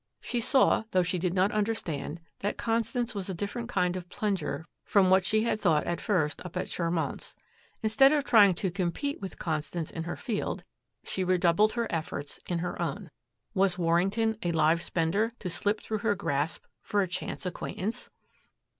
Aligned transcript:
She 0.19 0.41
saw, 0.41 0.85
though 0.89 1.03
she 1.03 1.19
did 1.19 1.35
not 1.35 1.51
understand, 1.51 2.21
that 2.39 2.57
Constance 2.57 3.13
was 3.13 3.29
a 3.29 3.35
different 3.35 3.69
kind 3.69 3.95
of 3.95 4.09
plunger 4.09 4.65
from 4.83 5.11
what 5.11 5.23
she 5.25 5.43
had 5.43 5.61
thought 5.61 5.85
at 5.85 6.01
first 6.01 6.43
up 6.43 6.57
at 6.57 6.69
Charmant's. 6.69 7.35
Instead 7.83 8.11
of 8.11 8.23
trying 8.23 8.55
to 8.55 8.71
compete 8.71 9.21
with 9.21 9.37
Constance 9.37 9.91
in 9.91 10.05
her 10.05 10.15
field, 10.15 10.63
she 11.03 11.23
redoubled 11.23 11.73
her 11.73 11.85
efforts 11.91 12.39
in 12.47 12.57
her 12.65 12.81
own. 12.81 13.11
Was 13.53 13.77
Warrington, 13.77 14.37
a 14.41 14.51
live 14.51 14.81
spender, 14.81 15.33
to 15.37 15.51
slip 15.51 15.79
through 15.81 15.99
her 15.99 16.15
grasp 16.15 16.63
for 16.81 17.03
a 17.03 17.07
chance 17.07 17.45
acquaintance? 17.45 18.09